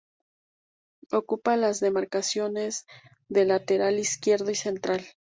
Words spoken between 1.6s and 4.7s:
demarcaciones de lateral izquierdo y